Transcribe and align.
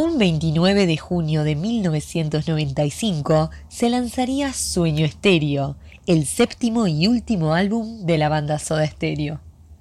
Un 0.00 0.16
29 0.16 0.86
de 0.86 0.96
junio 0.96 1.42
de 1.42 1.56
1995 1.56 3.50
se 3.66 3.90
lanzaría 3.90 4.52
Sueño 4.52 5.04
Estéreo, 5.04 5.74
el 6.06 6.24
séptimo 6.24 6.86
y 6.86 7.08
último 7.08 7.52
álbum 7.52 8.06
de 8.06 8.16
la 8.16 8.28
banda 8.28 8.60
Soda 8.60 8.86
Stereo. 8.86 9.40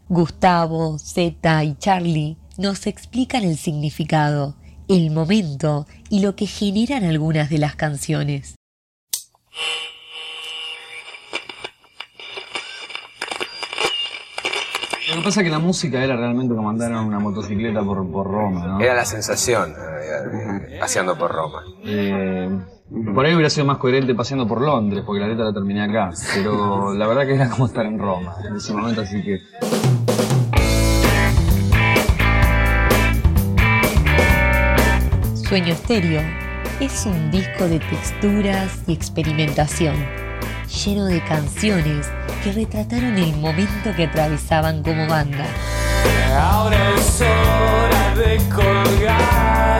Gustavo, 0.09 0.97
Zeta 0.97 1.63
y 1.63 1.75
Charlie 1.75 2.35
nos 2.57 2.87
explican 2.87 3.43
el 3.43 3.57
significado, 3.57 4.55
el 4.87 5.11
momento 5.11 5.85
y 6.09 6.21
lo 6.21 6.35
que 6.35 6.47
generan 6.47 7.03
algunas 7.03 7.51
de 7.51 7.59
las 7.59 7.75
canciones. 7.75 8.55
Lo 15.17 15.23
que 15.23 15.29
pasa 15.29 15.41
es 15.41 15.45
que 15.45 15.51
la 15.51 15.57
música 15.57 16.03
era 16.03 16.15
realmente 16.15 16.53
como 16.53 16.69
andar 16.69 16.91
en 16.91 16.97
una 16.99 17.17
motocicleta 17.17 17.81
por, 17.81 18.07
por 18.11 18.27
Roma, 18.27 18.67
¿no? 18.67 18.79
Era 18.79 18.93
la 18.93 19.03
sensación, 19.03 19.71
eh, 19.71 20.77
paseando 20.79 21.17
por 21.17 21.31
Roma. 21.31 21.63
Eh, 21.83 22.47
por 23.15 23.25
ahí 23.25 23.33
hubiera 23.33 23.49
sido 23.49 23.65
más 23.65 23.77
coherente 23.77 24.13
paseando 24.13 24.47
por 24.47 24.61
Londres, 24.61 25.03
porque 25.03 25.21
la 25.21 25.27
letra 25.27 25.45
la 25.45 25.53
terminé 25.53 25.81
acá. 25.81 26.11
Pero 26.35 26.93
la 26.93 27.07
verdad 27.07 27.25
que 27.25 27.33
era 27.33 27.49
como 27.49 27.65
estar 27.65 27.87
en 27.87 27.97
Roma 27.97 28.35
en 28.47 28.57
ese 28.57 28.73
momento, 28.73 29.01
así 29.01 29.23
que. 29.23 29.39
Sueño 35.33 35.73
Estéreo 35.73 36.21
es 36.79 37.07
un 37.07 37.31
disco 37.31 37.67
de 37.67 37.79
texturas 37.79 38.83
y 38.85 38.93
experimentación, 38.93 39.95
lleno 40.67 41.05
de 41.05 41.23
canciones 41.23 42.07
que 42.43 42.51
retrataron 42.51 43.17
el 43.17 43.35
momento 43.37 43.95
que 43.95 44.05
atravesaban 44.05 44.83
como 44.83 45.07
banda. 45.07 45.45
Ahora 46.39 46.77
es 46.95 47.21
hora 47.21 48.15
de 48.15 48.37
colgar. 48.49 49.76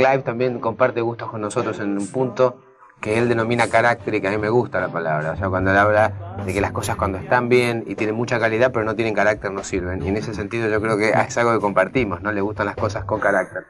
Clive 0.00 0.22
también 0.22 0.60
comparte 0.60 1.02
gustos 1.02 1.30
con 1.30 1.42
nosotros 1.42 1.78
en 1.78 1.98
un 1.98 2.06
punto 2.06 2.58
que 3.02 3.18
él 3.18 3.28
denomina 3.28 3.68
carácter 3.68 4.14
y 4.14 4.22
que 4.22 4.28
a 4.28 4.30
mí 4.30 4.38
me 4.38 4.48
gusta 4.48 4.80
la 4.80 4.88
palabra. 4.88 5.32
O 5.32 5.36
sea, 5.36 5.50
cuando 5.50 5.72
él 5.72 5.76
habla 5.76 6.38
de 6.46 6.54
que 6.54 6.60
las 6.62 6.72
cosas 6.72 6.96
cuando 6.96 7.18
están 7.18 7.50
bien 7.50 7.84
y 7.86 7.96
tienen 7.96 8.16
mucha 8.16 8.40
calidad 8.40 8.72
pero 8.72 8.86
no 8.86 8.94
tienen 8.94 9.12
carácter 9.12 9.52
no 9.52 9.62
sirven. 9.62 10.02
Y 10.02 10.08
en 10.08 10.16
ese 10.16 10.32
sentido 10.32 10.70
yo 10.70 10.80
creo 10.80 10.96
que 10.96 11.10
es 11.28 11.36
algo 11.36 11.52
que 11.52 11.60
compartimos, 11.60 12.22
¿no? 12.22 12.32
Le 12.32 12.40
gustan 12.40 12.64
las 12.64 12.76
cosas 12.76 13.04
con 13.04 13.20
carácter. 13.20 13.66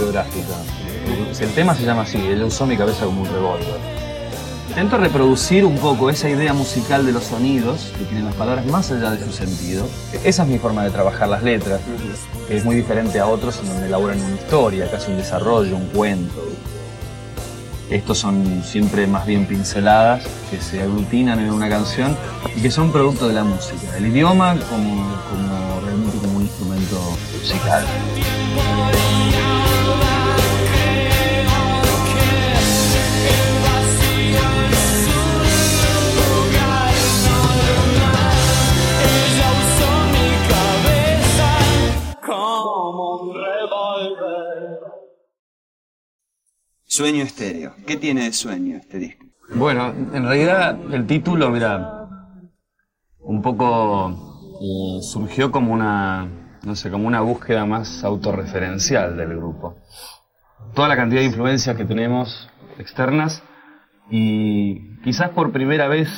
Autobiográfica. 0.00 0.54
El 1.40 1.50
tema 1.52 1.74
se 1.74 1.84
llama 1.84 2.02
así, 2.02 2.18
él 2.18 2.42
usó 2.44 2.66
mi 2.66 2.76
cabeza 2.76 3.04
como 3.04 3.22
un 3.22 3.28
revólver. 3.28 3.78
Intento 4.68 4.98
reproducir 4.98 5.64
un 5.64 5.76
poco 5.78 6.10
esa 6.10 6.28
idea 6.28 6.52
musical 6.54 7.04
de 7.04 7.12
los 7.12 7.24
sonidos, 7.24 7.92
que 7.98 8.04
tienen 8.04 8.26
las 8.26 8.34
palabras 8.34 8.66
más 8.66 8.90
allá 8.92 9.10
de 9.10 9.24
su 9.24 9.32
sentido. 9.32 9.84
Esa 10.22 10.42
es 10.44 10.48
mi 10.48 10.58
forma 10.58 10.84
de 10.84 10.90
trabajar 10.90 11.28
las 11.28 11.42
letras, 11.42 11.80
que 12.46 12.56
es 12.56 12.64
muy 12.64 12.76
diferente 12.76 13.18
a 13.18 13.26
otros 13.26 13.58
en 13.60 13.68
donde 13.68 13.86
elaboran 13.86 14.20
una 14.20 14.34
historia, 14.36 14.88
casi 14.90 15.10
un 15.10 15.16
desarrollo, 15.16 15.76
un 15.76 15.86
cuento. 15.86 16.40
Estos 17.90 18.18
son 18.18 18.62
siempre 18.64 19.08
más 19.08 19.26
bien 19.26 19.46
pinceladas 19.46 20.22
que 20.48 20.60
se 20.60 20.80
aglutinan 20.80 21.40
en 21.40 21.50
una 21.50 21.68
canción 21.68 22.16
y 22.54 22.62
que 22.62 22.70
son 22.70 22.92
producto 22.92 23.26
de 23.26 23.34
la 23.34 23.42
música, 23.42 23.96
el 23.96 24.06
idioma 24.06 24.56
como, 24.70 25.16
como 25.28 25.80
realmente 25.84 26.16
como 26.18 26.36
un 26.36 26.42
instrumento 26.42 27.00
musical. 27.40 27.84
Sueño 46.90 47.22
estéreo. 47.22 47.72
¿Qué 47.86 47.96
tiene 47.96 48.24
de 48.24 48.32
sueño 48.32 48.76
este 48.76 48.98
disco? 48.98 49.24
Bueno, 49.54 49.94
en 50.12 50.24
realidad 50.24 50.76
el 50.92 51.06
título, 51.06 51.48
mira, 51.50 52.08
un 53.20 53.40
poco 53.42 54.10
eh, 54.60 55.00
surgió 55.00 55.52
como 55.52 55.72
una, 55.72 56.26
no 56.64 56.74
sé, 56.74 56.90
como 56.90 57.06
una 57.06 57.20
búsqueda 57.20 57.64
más 57.64 58.02
autorreferencial 58.02 59.16
del 59.16 59.36
grupo. 59.36 59.76
Toda 60.74 60.88
la 60.88 60.96
cantidad 60.96 61.20
de 61.20 61.28
influencias 61.28 61.76
que 61.76 61.84
tenemos 61.84 62.50
externas 62.76 63.40
y 64.10 64.96
quizás 65.04 65.30
por 65.30 65.52
primera 65.52 65.86
vez 65.86 66.08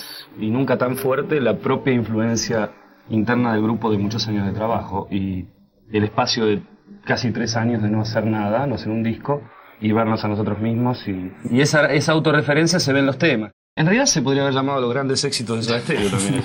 y 0.40 0.48
nunca 0.48 0.78
tan 0.78 0.96
fuerte 0.96 1.38
la 1.42 1.58
propia 1.58 1.92
influencia 1.92 2.70
interna 3.10 3.52
del 3.52 3.62
grupo 3.62 3.90
de 3.90 3.98
muchos 3.98 4.26
años 4.26 4.46
de 4.46 4.52
trabajo 4.54 5.06
y 5.10 5.48
el 5.92 6.04
espacio 6.04 6.46
de 6.46 6.62
casi 7.04 7.30
tres 7.30 7.56
años 7.56 7.82
de 7.82 7.90
no 7.90 8.00
hacer 8.00 8.24
nada, 8.24 8.66
no 8.66 8.76
hacer 8.76 8.88
un 8.88 9.02
disco 9.02 9.42
y 9.82 9.90
vernos 9.90 10.24
a 10.24 10.28
nosotros 10.28 10.60
mismos 10.60 11.06
y, 11.08 11.32
y 11.50 11.60
esa, 11.60 11.92
esa 11.92 12.12
autorreferencia 12.12 12.78
se 12.78 12.92
ve 12.92 13.00
en 13.00 13.06
los 13.06 13.18
temas. 13.18 13.50
En 13.76 13.86
realidad 13.86 14.06
se 14.06 14.22
podría 14.22 14.42
haber 14.42 14.54
llamado 14.54 14.80
los 14.80 14.92
grandes 14.92 15.24
éxitos 15.24 15.56
de 15.56 15.62
Soda 15.64 15.80
Stereo 15.80 16.08
también. 16.08 16.44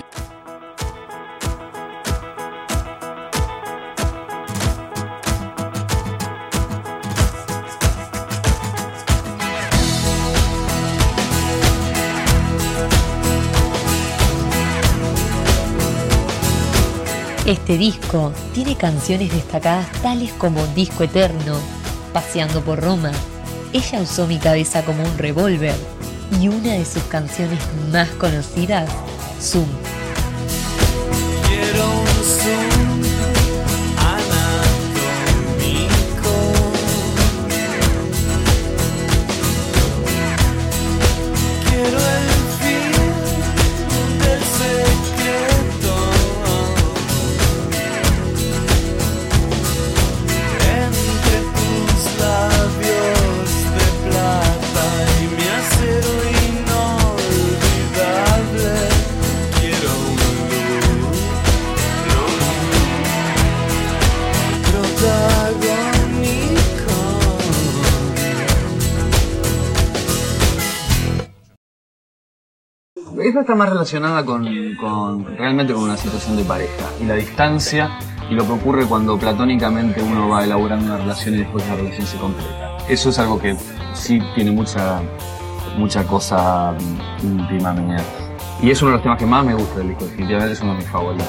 Este 17.46 17.78
disco 17.78 18.34
tiene 18.54 18.76
canciones 18.76 19.32
destacadas 19.32 19.90
tales 20.02 20.34
como 20.34 20.66
Disco 20.68 21.06
Eterno, 21.06 21.56
Paseando 22.18 22.62
por 22.62 22.82
Roma, 22.82 23.12
Ella 23.74 24.02
usó 24.02 24.26
mi 24.26 24.40
cabeza 24.40 24.84
como 24.84 25.04
un 25.04 25.20
revólver 25.20 25.76
y 26.42 26.48
una 26.48 26.74
de 26.74 26.84
sus 26.84 27.04
canciones 27.04 27.60
más 27.92 28.10
conocidas, 28.10 28.90
Zoom. 29.40 29.87
Está 73.42 73.56
más 73.56 73.70
relacionada 73.70 74.24
con, 74.26 74.46
con- 74.76 75.38
realmente 75.38 75.74
con 75.74 75.84
una 75.84 75.98
situación 75.98 76.38
de 76.38 76.44
pareja 76.44 76.86
y 77.02 77.06
la 77.06 77.16
distancia 77.16 77.90
y 78.30 78.34
lo 78.36 78.46
que 78.46 78.52
ocurre 78.54 78.86
cuando 78.86 79.18
platónicamente 79.18 80.02
uno 80.02 80.30
va 80.30 80.44
elaborando 80.44 80.86
una 80.86 80.98
relación 80.98 81.36
y 81.36 81.38
después 81.40 81.68
la 81.70 81.76
relación 81.76 82.06
se 82.06 82.18
completa. 82.18 82.78
Eso 82.90 83.10
es 83.10 83.20
algo 83.20 83.40
que 83.40 83.56
sí 83.94 84.22
tiene 84.36 84.52
mucha, 84.52 85.02
mucha 85.78 86.04
cosa 86.06 86.74
mm, 87.24 87.26
íntima 87.26 87.74
mía. 87.74 87.98
Y 88.62 88.72
es 88.72 88.82
uno 88.82 88.92
de 88.92 88.98
los 88.98 89.04
temas 89.04 89.20
que 89.20 89.26
más 89.26 89.46
me 89.46 89.54
gusta 89.54 89.78
del 89.80 89.90
disco, 89.90 90.06
definitivamente 90.06 90.54
es 90.54 90.62
uno 90.62 90.72
de 90.74 90.78
mis 90.80 90.88
favoritos. 90.90 91.28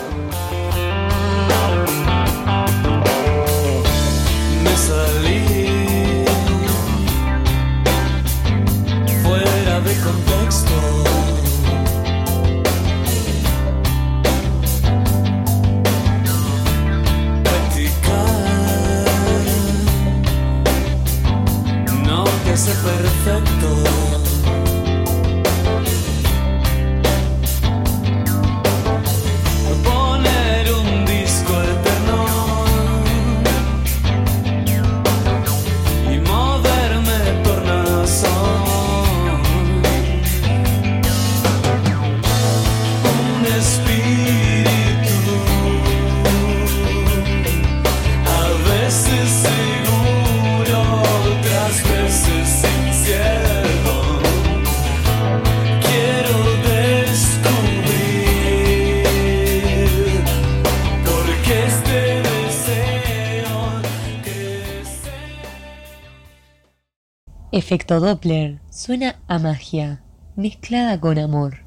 Efecto 67.59 67.99
Doppler 67.99 68.61
suena 68.71 69.17
a 69.27 69.41
magia, 69.41 70.01
mezclada 70.37 71.01
con 71.01 71.19
amor. 71.19 71.65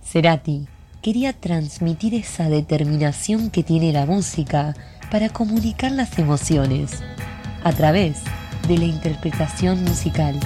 Cerati 0.00 0.68
quería 1.02 1.32
transmitir 1.32 2.14
esa 2.14 2.48
determinación 2.48 3.50
que 3.50 3.64
tiene 3.64 3.92
la 3.92 4.06
música 4.06 4.76
para 5.10 5.28
comunicar 5.28 5.90
las 5.90 6.16
emociones 6.20 7.02
a 7.64 7.72
través 7.72 8.22
de 8.68 8.78
la 8.78 8.84
interpretación 8.84 9.82
musical. 9.82 10.38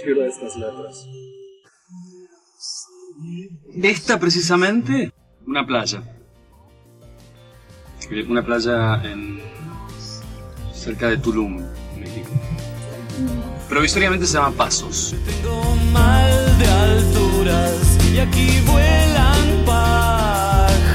Inspiró 0.00 0.24
estas 0.24 0.56
letras? 0.56 1.06
Esta 3.82 4.18
precisamente, 4.18 5.12
una 5.46 5.66
playa. 5.66 6.02
Una 8.28 8.44
playa 8.44 9.02
en 9.04 9.40
cerca 10.72 11.08
de 11.08 11.18
Tulum, 11.18 11.62
México. 11.98 12.30
Provisoriamente 13.68 14.26
se 14.26 14.34
llama 14.34 14.56
Pasos. 14.56 15.14
Tengo 15.26 15.76
mal 15.92 16.58
de 16.58 16.66
alturas 16.66 17.98
y 18.12 18.18
aquí 18.18 18.60
vuelan 18.66 19.64
pájaros 19.66 20.90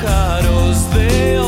de 0.96 1.40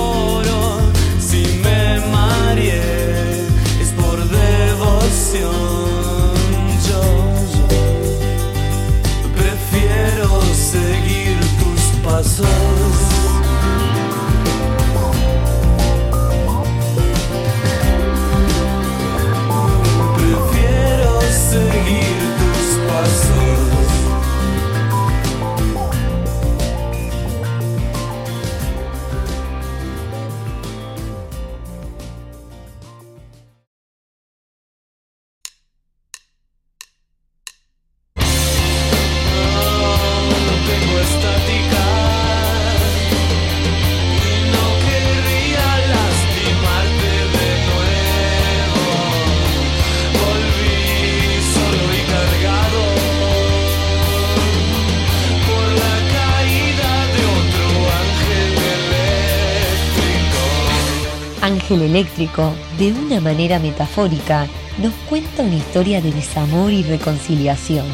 ángel 61.48 61.82
eléctrico. 61.82 62.54
De 62.78 62.92
una 62.92 63.20
manera 63.20 63.60
metafórica, 63.60 64.48
nos 64.82 64.94
cuenta 65.10 65.44
una 65.44 65.56
historia 65.56 66.02
de 66.02 66.12
desamor 66.12 66.72
y 66.72 66.84
reconciliación. 66.84 67.86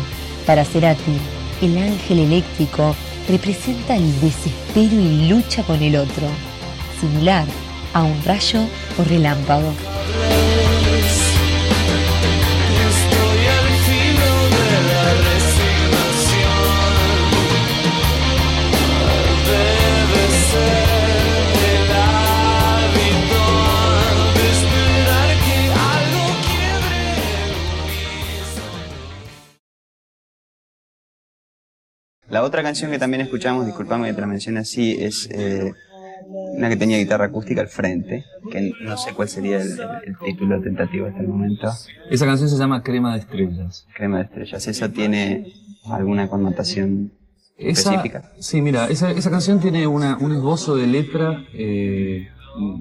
Para 0.45 0.65
Cerati, 0.65 1.17
el 1.63 1.77
ángel 1.77 2.19
eléctrico 2.19 2.95
representa 3.29 3.95
el 3.95 4.19
desespero 4.19 4.99
y 4.99 5.27
lucha 5.29 5.63
con 5.63 5.81
el 5.81 5.95
otro, 5.95 6.27
similar 6.99 7.45
a 7.93 8.03
un 8.03 8.21
rayo 8.23 8.65
o 8.97 9.03
relámpago. 9.03 9.73
La 32.33 32.41
otra 32.41 32.63
canción 32.63 32.89
que 32.89 32.97
también 32.97 33.21
escuchamos, 33.21 33.67
disculpame 33.67 34.07
que 34.07 34.15
te 34.15 34.21
la 34.21 34.25
mencione 34.25 34.61
así, 34.61 34.97
es 34.99 35.29
eh, 35.31 35.71
una 36.57 36.67
que 36.67 36.75
tenía 36.77 36.97
guitarra 36.97 37.25
acústica 37.25 37.61
al 37.61 37.67
frente, 37.67 38.25
que 38.51 38.71
no 38.81 38.97
sé 38.97 39.13
cuál 39.13 39.29
sería 39.29 39.61
el, 39.61 39.79
el 40.03 40.17
título 40.25 40.59
tentativo 40.59 41.05
hasta 41.05 41.19
el 41.19 41.27
momento. 41.27 41.71
Esa 42.09 42.25
canción 42.25 42.49
se 42.49 42.57
llama 42.57 42.81
Crema 42.81 43.13
de 43.13 43.19
Estrellas. 43.19 43.85
Crema 43.95 44.17
de 44.17 44.23
estrellas. 44.23 44.67
¿Esa 44.67 44.89
tiene 44.89 45.53
alguna 45.85 46.27
connotación 46.27 47.11
Esa, 47.55 47.91
específica? 47.91 48.31
sí, 48.39 48.63
mira, 48.63 48.87
esa, 48.87 49.11
esa 49.11 49.29
canción 49.29 49.59
tiene 49.59 49.85
una, 49.85 50.17
un 50.17 50.31
esbozo 50.31 50.75
de 50.75 50.87
letra 50.87 51.45
eh, 51.53 52.29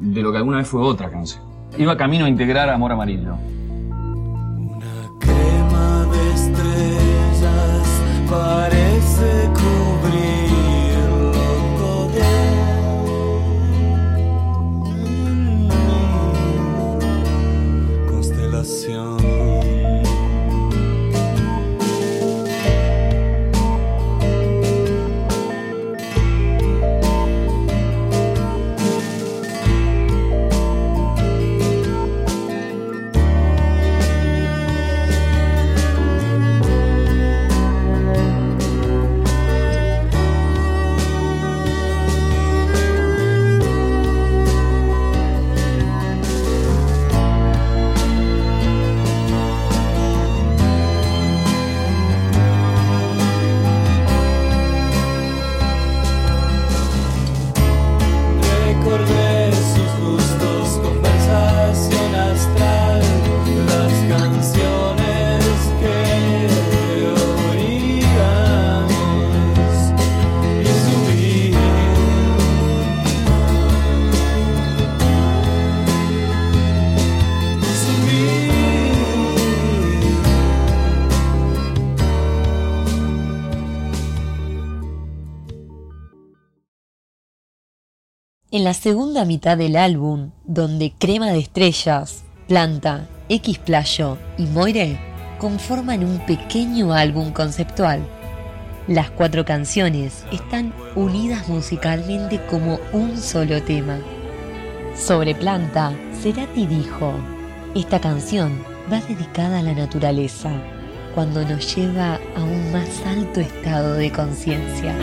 de 0.01 0.23
lo 0.23 0.33
que 0.33 0.39
alguna 0.39 0.57
vez 0.57 0.67
fue 0.67 0.81
otra 0.81 1.11
canción. 1.11 1.43
Iba 1.77 1.95
camino 1.99 2.25
a 2.25 2.29
integrar 2.31 2.71
Amor 2.71 2.93
Amarillo. 2.93 3.35
Una 3.35 5.11
crema 5.21 6.07
de 6.07 6.33
estrellas 6.33 7.87
parece 8.31 8.82
En 88.55 88.65
la 88.65 88.75
segunda 88.75 89.25
mitad 89.25 89.57
del 89.57 89.77
álbum, 89.77 90.33
donde 90.45 90.93
Crema 90.99 91.31
de 91.31 91.39
Estrellas, 91.39 92.23
Planta, 92.49 93.09
X 93.31 93.57
Playo 93.57 94.19
y 94.37 94.43
Moire 94.43 95.01
conforman 95.39 96.05
un 96.05 96.19
pequeño 96.27 96.93
álbum 96.93 97.33
conceptual. 97.33 98.01
Las 98.89 99.11
cuatro 99.11 99.47
canciones 99.47 100.27
están 100.31 100.75
unidas 100.95 101.49
musicalmente 101.49 102.45
como 102.51 102.79
un 102.93 103.17
solo 103.17 103.63
tema. 103.63 103.97
Sobre 104.95 105.35
Planta, 105.35 105.95
Cerati 106.21 106.67
dijo, 106.67 107.15
esta 107.75 108.03
canción 108.03 108.63
va 108.93 109.01
dedicada 109.01 109.61
a 109.61 109.63
la 109.63 109.73
naturaleza, 109.73 110.51
cuando 111.15 111.43
nos 111.43 111.75
lleva 111.75 112.21
a 112.37 112.45
un 112.45 112.71
más 112.71 113.01
alto 113.07 113.41
estado 113.41 113.95
de 113.95 114.13
conciencia. 114.13 114.95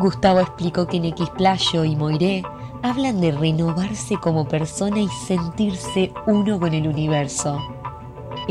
Gustavo 0.00 0.40
explicó 0.40 0.86
que 0.86 0.96
en 0.96 1.16
Xplayo 1.16 1.84
y 1.84 1.94
Moiré 1.94 2.42
hablan 2.82 3.20
de 3.20 3.32
renovarse 3.32 4.16
como 4.16 4.48
persona 4.48 4.98
y 4.98 5.08
sentirse 5.08 6.12
uno 6.26 6.58
con 6.58 6.74
el 6.74 6.88
universo. 6.88 7.79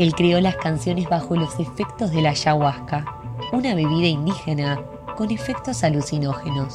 Él 0.00 0.14
creó 0.14 0.40
las 0.40 0.56
canciones 0.56 1.10
bajo 1.10 1.36
los 1.36 1.60
efectos 1.60 2.10
de 2.10 2.22
la 2.22 2.30
ayahuasca, 2.30 3.04
una 3.52 3.74
bebida 3.74 4.06
indígena 4.06 4.82
con 5.14 5.30
efectos 5.30 5.84
alucinógenos. 5.84 6.74